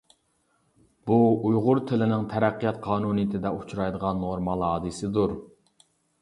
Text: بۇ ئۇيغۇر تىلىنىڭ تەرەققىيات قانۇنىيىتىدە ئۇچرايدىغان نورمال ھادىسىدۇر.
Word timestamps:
بۇ 1.09 1.17
ئۇيغۇر 1.49 1.81
تىلىنىڭ 1.91 2.25
تەرەققىيات 2.31 2.79
قانۇنىيىتىدە 2.87 3.53
ئۇچرايدىغان 3.59 4.19
نورمال 4.25 4.65
ھادىسىدۇر. 4.71 5.37